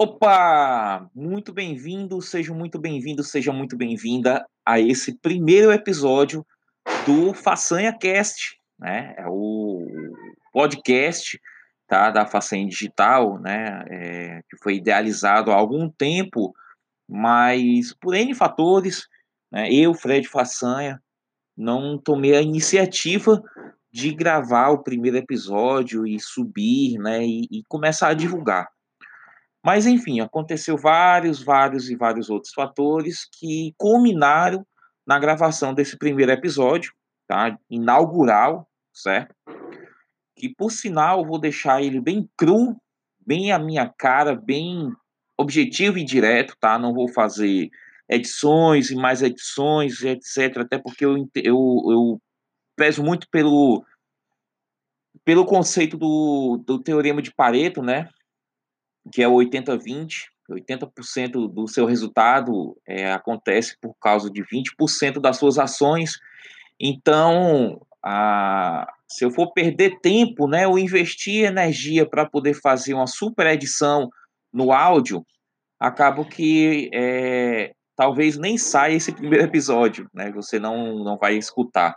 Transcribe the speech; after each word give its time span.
Opa! 0.00 1.10
Muito 1.12 1.52
bem-vindo, 1.52 2.22
seja 2.22 2.54
muito 2.54 2.78
bem-vindo, 2.78 3.24
seja 3.24 3.52
muito 3.52 3.76
bem-vinda 3.76 4.46
a 4.64 4.78
esse 4.78 5.18
primeiro 5.18 5.72
episódio 5.72 6.46
do 7.04 7.34
Façanha 7.34 7.92
Cast, 7.92 8.60
né? 8.78 9.12
É 9.18 9.24
o 9.26 9.84
podcast 10.52 11.36
tá, 11.88 12.12
da 12.12 12.24
Façanha 12.24 12.68
Digital, 12.68 13.40
né? 13.40 13.84
É, 13.90 14.40
que 14.48 14.56
foi 14.62 14.76
idealizado 14.76 15.50
há 15.50 15.56
algum 15.56 15.90
tempo, 15.90 16.54
mas 17.10 17.92
por 18.00 18.14
N 18.14 18.32
fatores, 18.36 19.08
né, 19.50 19.68
eu, 19.68 19.92
Fred 19.94 20.28
Façanha, 20.28 21.02
não 21.56 21.98
tomei 21.98 22.36
a 22.36 22.40
iniciativa 22.40 23.42
de 23.92 24.14
gravar 24.14 24.68
o 24.68 24.84
primeiro 24.84 25.16
episódio 25.16 26.06
e 26.06 26.20
subir, 26.20 26.98
né? 26.98 27.26
e, 27.26 27.48
e 27.50 27.64
começar 27.66 28.10
a 28.10 28.14
divulgar. 28.14 28.68
Mas, 29.64 29.86
enfim, 29.86 30.20
aconteceu 30.20 30.76
vários, 30.76 31.42
vários 31.42 31.90
e 31.90 31.96
vários 31.96 32.30
outros 32.30 32.52
fatores 32.52 33.26
que 33.38 33.74
culminaram 33.76 34.64
na 35.06 35.18
gravação 35.18 35.74
desse 35.74 35.96
primeiro 35.96 36.32
episódio, 36.32 36.92
tá? 37.26 37.58
Inaugural, 37.68 38.68
certo? 38.92 39.34
Que, 40.36 40.48
por 40.48 40.70
sinal, 40.70 41.26
vou 41.26 41.38
deixar 41.38 41.82
ele 41.82 42.00
bem 42.00 42.28
cru, 42.36 42.76
bem 43.26 43.52
a 43.52 43.58
minha 43.58 43.88
cara, 43.88 44.34
bem 44.34 44.92
objetivo 45.36 45.98
e 45.98 46.04
direto, 46.04 46.56
tá? 46.60 46.78
Não 46.78 46.94
vou 46.94 47.08
fazer 47.08 47.70
edições 48.08 48.90
e 48.90 48.96
mais 48.96 49.22
edições, 49.22 50.02
etc. 50.02 50.58
Até 50.58 50.78
porque 50.78 51.04
eu, 51.04 51.16
eu, 51.34 51.82
eu 51.90 52.22
prezo 52.76 53.02
muito 53.02 53.28
pelo, 53.30 53.84
pelo 55.24 55.44
conceito 55.44 55.96
do, 55.96 56.62
do 56.66 56.78
teorema 56.78 57.20
de 57.20 57.32
Pareto, 57.32 57.82
né? 57.82 58.08
Que 59.12 59.22
é 59.22 59.28
o 59.28 59.34
80-20, 59.34 60.26
80%, 60.50 61.52
do 61.52 61.68
seu 61.68 61.84
resultado 61.84 62.76
é, 62.86 63.12
acontece 63.12 63.76
por 63.80 63.94
causa 64.00 64.30
de 64.30 64.42
20% 64.42 65.20
das 65.20 65.36
suas 65.36 65.58
ações. 65.58 66.18
Então, 66.80 67.80
a, 68.02 68.86
se 69.06 69.24
eu 69.24 69.30
for 69.30 69.52
perder 69.52 70.00
tempo, 70.00 70.48
né, 70.48 70.66
ou 70.66 70.78
investir 70.78 71.44
energia 71.44 72.08
para 72.08 72.28
poder 72.28 72.54
fazer 72.54 72.94
uma 72.94 73.06
super 73.06 73.46
edição 73.46 74.08
no 74.52 74.72
áudio, 74.72 75.24
acabo 75.78 76.24
que 76.24 76.90
é, 76.94 77.72
talvez 77.94 78.38
nem 78.38 78.56
saia 78.56 78.94
esse 78.94 79.12
primeiro 79.12 79.44
episódio, 79.44 80.08
né, 80.14 80.30
você 80.32 80.58
não, 80.58 81.04
não 81.04 81.18
vai 81.18 81.36
escutar. 81.36 81.94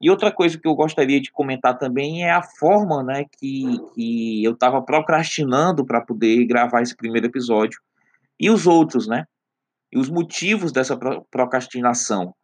E 0.00 0.10
outra 0.10 0.30
coisa 0.30 0.58
que 0.58 0.66
eu 0.66 0.74
gostaria 0.74 1.20
de 1.20 1.30
comentar 1.30 1.78
também 1.78 2.24
é 2.24 2.30
a 2.30 2.42
forma 2.42 3.02
né, 3.02 3.24
que, 3.38 3.78
que 3.94 4.44
eu 4.44 4.52
estava 4.52 4.82
procrastinando 4.82 5.84
para 5.84 6.00
poder 6.00 6.44
gravar 6.46 6.82
esse 6.82 6.96
primeiro 6.96 7.26
episódio 7.26 7.80
e 8.38 8.50
os 8.50 8.66
outros, 8.66 9.06
né? 9.06 9.24
E 9.92 9.98
os 9.98 10.10
motivos 10.10 10.72
dessa 10.72 10.98
procrastinação, 11.30 12.34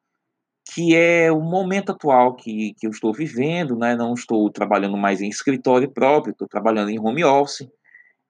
que 0.72 0.94
é 0.94 1.32
o 1.32 1.40
momento 1.40 1.90
atual 1.90 2.36
que, 2.36 2.74
que 2.78 2.86
eu 2.86 2.90
estou 2.90 3.12
vivendo, 3.12 3.76
né? 3.76 3.96
Não 3.96 4.14
estou 4.14 4.48
trabalhando 4.50 4.96
mais 4.96 5.20
em 5.20 5.28
escritório 5.28 5.90
próprio, 5.90 6.30
estou 6.30 6.46
trabalhando 6.46 6.90
em 6.90 7.00
home 7.00 7.24
office 7.24 7.68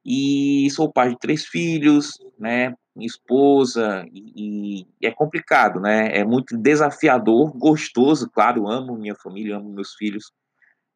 e 0.04 0.68
sou 0.70 0.90
pai 0.90 1.10
de 1.10 1.18
três 1.18 1.44
filhos, 1.44 2.18
né? 2.38 2.74
Minha 3.00 3.06
esposa, 3.06 4.04
e, 4.12 4.84
e, 5.00 5.06
é 5.06 5.10
complicado, 5.10 5.80
né? 5.80 6.08
É 6.16 6.24
muito 6.24 6.56
desafiador, 6.56 7.56
gostoso, 7.56 8.28
claro, 8.30 8.68
amo 8.68 8.96
minha 8.96 9.14
família, 9.14 9.56
amo 9.56 9.70
meus 9.70 9.94
filhos, 9.94 10.32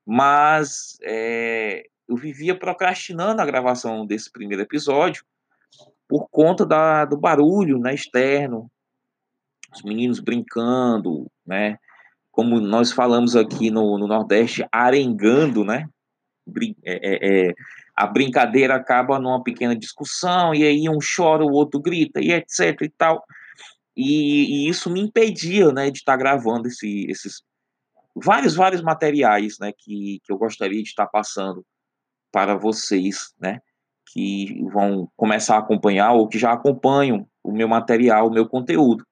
mas 0.07 0.99
é, 1.03 1.87
eu 2.07 2.17
vivia 2.17 2.55
procrastinando 2.55 3.41
a 3.41 3.47
gravação 3.47 4.07
desse 4.07 4.31
primeiro 4.31 4.63
episódio 4.63 5.25
por 6.07 6.29
conta 6.31 6.67
da, 6.67 7.07
do 7.07 7.17
barulho 7.17 7.79
né, 7.79 7.95
externo, 7.95 8.71
os 9.75 9.83
meninos 9.83 10.21
brincando, 10.21 11.27
né? 11.47 11.79
Como 12.31 12.61
nós 12.61 12.93
falamos 12.93 13.35
aqui 13.35 13.71
no, 13.71 13.97
no 13.97 14.07
Nordeste, 14.07 14.67
arengando, 14.71 15.65
né? 15.65 15.89
É, 16.85 16.93
é, 16.93 17.49
é 17.49 17.55
a 17.97 18.07
brincadeira 18.07 18.75
acaba 18.75 19.19
numa 19.19 19.43
pequena 19.43 19.77
discussão, 19.77 20.55
e 20.55 20.65
aí 20.65 20.89
um 20.89 20.99
chora, 20.99 21.45
o 21.45 21.53
outro 21.53 21.81
grita, 21.81 22.21
e 22.21 22.33
etc 22.33 22.81
e 22.83 22.89
tal. 22.89 23.25
E, 23.97 24.67
e 24.67 24.69
isso 24.69 24.91
me 24.91 25.01
impedia, 25.01 25.71
né, 25.71 25.91
de 25.91 25.99
estar 25.99 26.17
gravando 26.17 26.67
esse, 26.67 27.07
esses 27.09 27.43
vários, 28.15 28.55
vários 28.55 28.83
materiais, 28.83 29.59
né, 29.61 29.73
que, 29.77 30.21
que 30.25 30.33
eu 30.33 30.37
gostaria 30.37 30.83
de 30.83 30.89
estar 30.89 31.07
passando 31.07 31.65
para 32.33 32.57
vocês, 32.57 33.33
né, 33.41 33.61
que 34.13 34.61
vão 34.73 35.09
começar 35.17 35.57
a 35.57 35.61
acompanhar 35.61 36.13
ou 36.13 36.29
que 36.29 36.39
já 36.39 36.53
acompanham 36.53 37.27
o 37.43 37.53
meu 37.53 37.69
material, 37.69 38.27
o 38.27 38.33
meu 38.33 38.49
conteúdo. 38.49 39.05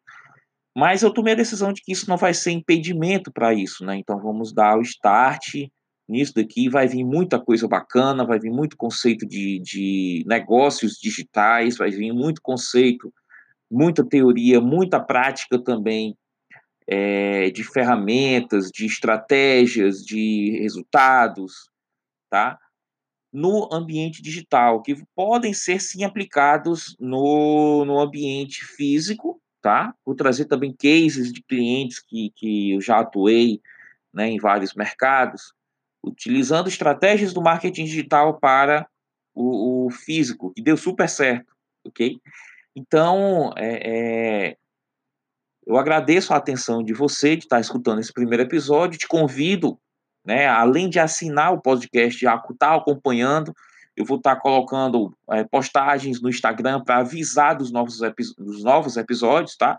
Mas 0.77 1.03
eu 1.03 1.13
tomei 1.13 1.35
a 1.35 1.37
decisão 1.37 1.73
de 1.73 1.83
que 1.83 1.93
isso 1.93 2.09
não 2.09 2.17
vai 2.17 2.33
ser 2.33 2.51
impedimento 2.51 3.31
para 3.31 3.53
isso, 3.53 3.85
né? 3.85 3.97
Então 3.97 4.19
vamos 4.19 4.55
dar 4.55 4.79
o 4.79 4.83
start 4.83 5.69
nisso 6.09 6.35
daqui 6.35 6.69
vai 6.69 6.87
vir 6.87 7.05
muita 7.05 7.39
coisa 7.39 7.67
bacana, 7.69 8.25
vai 8.25 8.39
vir 8.39 8.51
muito 8.51 8.77
conceito 8.77 9.27
de, 9.27 9.61
de 9.61 10.25
negócios 10.27 10.99
digitais, 11.01 11.77
vai 11.77 11.91
vir 11.91 12.13
muito 12.13 12.41
conceito, 12.43 13.13
muita 13.71 14.05
teoria, 14.05 14.61
muita 14.61 15.01
prática 15.01 15.59
também 15.59 16.17
é, 16.87 17.51
de 17.51 17.65
ferramentas, 17.65 18.71
de 18.71 18.87
estratégias, 18.87 20.05
de 20.05 20.59
resultados, 20.61 21.71
tá? 22.29 22.59
No 23.33 23.73
ambiente 23.73 24.21
digital, 24.21 24.83
que 24.83 25.03
podem 25.15 25.55
ser 25.55 25.81
sim 25.81 26.05
aplicados 26.05 26.95
no, 27.01 27.85
no 27.87 27.99
ambiente 27.99 28.63
físico, 28.65 29.41
tá? 29.63 29.95
Vou 30.05 30.15
trazer 30.15 30.45
também 30.45 30.75
cases 30.75 31.33
de 31.33 31.43
clientes 31.43 32.01
que, 32.01 32.31
que 32.37 32.73
eu 32.73 32.81
já 32.81 33.01
atuei 33.01 33.61
né, 34.13 34.29
em 34.29 34.39
vários 34.39 34.75
mercados, 34.75 35.55
utilizando 36.03 36.69
estratégias 36.69 37.33
do 37.33 37.43
marketing 37.43 37.85
digital 37.85 38.39
para 38.39 38.87
o, 39.35 39.87
o 39.87 39.91
físico, 39.91 40.53
que 40.53 40.63
deu 40.63 40.77
super 40.77 41.09
certo, 41.09 41.53
ok? 41.85 42.19
Então, 42.75 43.53
é, 43.57 44.49
é, 44.49 44.57
eu 45.67 45.77
agradeço 45.77 46.33
a 46.33 46.37
atenção 46.37 46.83
de 46.83 46.93
você 46.93 47.37
de 47.37 47.45
estar 47.45 47.61
escutando 47.61 48.01
esse 48.01 48.13
primeiro 48.13 48.43
episódio, 48.43 48.99
te 48.99 49.07
convido, 49.07 49.79
né, 50.25 50.47
além 50.47 50.89
de 50.89 50.99
assinar 50.99 51.53
o 51.53 51.61
podcast, 51.61 52.27
a 52.27 52.43
estar 52.51 52.75
acompanhando, 52.75 53.55
eu 53.97 54.05
vou 54.05 54.17
estar 54.17 54.37
colocando 54.37 55.15
é, 55.31 55.45
postagens 55.45 56.21
no 56.21 56.29
Instagram 56.29 56.83
para 56.83 56.99
avisar 56.99 57.57
dos 57.57 57.71
novos, 57.71 57.99
dos 58.39 58.65
novos 58.65 58.97
episódios, 58.97 59.57
tá? 59.57 59.79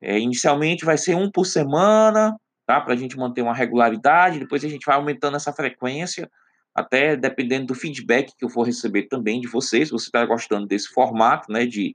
É, 0.00 0.18
inicialmente 0.18 0.84
vai 0.84 0.96
ser 0.96 1.14
um 1.14 1.30
por 1.30 1.44
semana, 1.44 2.36
tá? 2.72 2.80
Para 2.80 2.94
a 2.94 2.96
gente 2.96 3.18
manter 3.18 3.42
uma 3.42 3.54
regularidade, 3.54 4.38
depois 4.38 4.64
a 4.64 4.68
gente 4.68 4.86
vai 4.86 4.96
aumentando 4.96 5.36
essa 5.36 5.52
frequência, 5.52 6.30
até 6.74 7.14
dependendo 7.14 7.66
do 7.66 7.74
feedback 7.74 8.32
que 8.36 8.44
eu 8.44 8.48
for 8.48 8.62
receber 8.62 9.02
também 9.02 9.40
de 9.40 9.46
vocês, 9.46 9.88
se 9.88 9.92
você 9.92 10.06
está 10.06 10.24
gostando 10.24 10.66
desse 10.66 10.88
formato, 10.88 11.52
né, 11.52 11.66
de, 11.66 11.94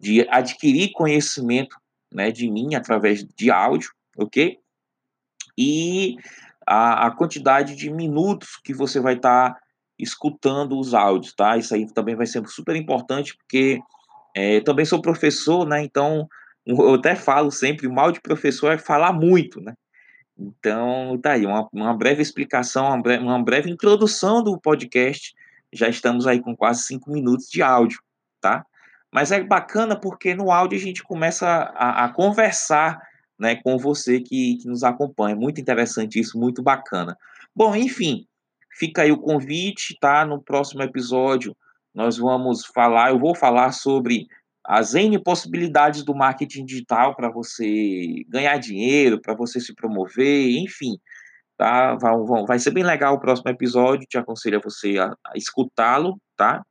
de 0.00 0.26
adquirir 0.28 0.90
conhecimento, 0.92 1.76
né, 2.12 2.32
de 2.32 2.50
mim 2.50 2.74
através 2.74 3.24
de 3.24 3.50
áudio, 3.52 3.92
ok? 4.18 4.58
E 5.56 6.16
a, 6.66 7.06
a 7.06 7.10
quantidade 7.12 7.76
de 7.76 7.88
minutos 7.88 8.60
que 8.64 8.74
você 8.74 8.98
vai 8.98 9.14
estar 9.14 9.52
tá 9.52 9.60
escutando 9.96 10.76
os 10.76 10.92
áudios, 10.92 11.32
tá? 11.34 11.56
Isso 11.56 11.72
aí 11.72 11.86
também 11.92 12.16
vai 12.16 12.26
ser 12.26 12.44
super 12.48 12.74
importante, 12.74 13.36
porque 13.36 13.78
é, 14.34 14.60
também 14.60 14.84
sou 14.84 15.00
professor, 15.00 15.64
né? 15.64 15.82
Então, 15.82 16.28
eu 16.66 16.94
até 16.94 17.14
falo 17.14 17.50
sempre, 17.52 17.86
o 17.86 17.92
mal 17.92 18.10
de 18.10 18.20
professor 18.20 18.72
é 18.72 18.78
falar 18.78 19.12
muito, 19.12 19.60
né? 19.60 19.72
Então, 20.38 21.18
tá 21.22 21.32
aí, 21.32 21.46
uma, 21.46 21.68
uma 21.72 21.96
breve 21.96 22.20
explicação, 22.20 22.86
uma 22.86 23.00
breve, 23.00 23.24
uma 23.24 23.42
breve 23.42 23.70
introdução 23.70 24.42
do 24.42 24.58
podcast. 24.60 25.34
Já 25.72 25.88
estamos 25.88 26.26
aí 26.26 26.40
com 26.40 26.54
quase 26.54 26.82
cinco 26.82 27.10
minutos 27.10 27.48
de 27.48 27.62
áudio, 27.62 27.98
tá? 28.40 28.64
Mas 29.10 29.32
é 29.32 29.42
bacana 29.42 29.98
porque 29.98 30.34
no 30.34 30.50
áudio 30.50 30.78
a 30.78 30.82
gente 30.82 31.02
começa 31.02 31.46
a, 31.46 32.04
a 32.04 32.08
conversar 32.10 33.00
né, 33.38 33.56
com 33.56 33.78
você 33.78 34.20
que, 34.20 34.58
que 34.58 34.68
nos 34.68 34.84
acompanha. 34.84 35.34
Muito 35.34 35.60
interessante 35.60 36.18
isso, 36.18 36.38
muito 36.38 36.62
bacana. 36.62 37.16
Bom, 37.54 37.74
enfim, 37.74 38.26
fica 38.78 39.02
aí 39.02 39.12
o 39.12 39.18
convite, 39.18 39.96
tá? 40.00 40.24
No 40.24 40.42
próximo 40.42 40.82
episódio 40.82 41.56
nós 41.94 42.18
vamos 42.18 42.66
falar, 42.66 43.10
eu 43.10 43.18
vou 43.18 43.34
falar 43.34 43.72
sobre 43.72 44.28
as 44.66 44.94
N 44.94 45.22
possibilidades 45.22 46.02
do 46.02 46.14
marketing 46.14 46.64
digital 46.64 47.14
para 47.14 47.30
você 47.30 48.24
ganhar 48.28 48.58
dinheiro, 48.58 49.20
para 49.20 49.34
você 49.34 49.60
se 49.60 49.74
promover, 49.74 50.50
enfim. 50.58 50.98
Tá? 51.56 51.94
Vai, 51.94 52.12
vai 52.46 52.58
ser 52.58 52.72
bem 52.72 52.84
legal 52.84 53.14
o 53.14 53.20
próximo 53.20 53.50
episódio, 53.50 54.06
te 54.08 54.18
aconselho 54.18 54.58
a 54.58 54.62
você 54.62 54.98
a, 54.98 55.14
a 55.26 55.36
escutá-lo, 55.36 56.20
tá? 56.36 56.62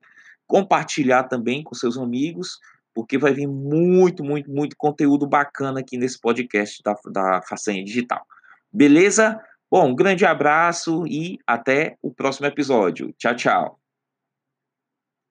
Compartilhar 0.45 1.23
também 1.23 1.63
com 1.63 1.73
seus 1.73 1.97
amigos, 1.97 2.59
porque 2.93 3.17
vai 3.17 3.33
vir 3.33 3.47
muito, 3.47 4.23
muito, 4.23 4.51
muito 4.51 4.75
conteúdo 4.77 5.25
bacana 5.25 5.79
aqui 5.79 5.97
nesse 5.97 6.19
podcast 6.19 6.83
da, 6.83 6.95
da 7.11 7.41
Façanha 7.41 7.83
Digital. 7.83 8.25
Beleza? 8.71 9.39
Bom, 9.71 9.89
um 9.89 9.95
grande 9.95 10.25
abraço 10.25 11.07
e 11.07 11.39
até 11.47 11.97
o 12.01 12.13
próximo 12.13 12.45
episódio. 12.45 13.13
Tchau, 13.17 13.35
tchau. 13.35 13.84